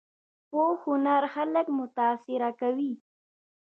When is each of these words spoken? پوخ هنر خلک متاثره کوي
پوخ 0.49 0.77
هنر 0.89 1.23
خلک 1.33 1.67
متاثره 1.79 2.49
کوي 2.59 2.91